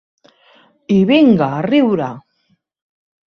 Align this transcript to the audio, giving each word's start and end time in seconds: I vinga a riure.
I 0.95 0.97
vinga 1.09 1.49
a 1.57 1.61
riure. 1.67 2.09